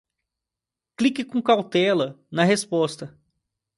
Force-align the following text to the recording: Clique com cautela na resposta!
Clique 0.97 1.23
com 1.23 1.43
cautela 1.43 2.19
na 2.31 2.43
resposta! 2.43 3.15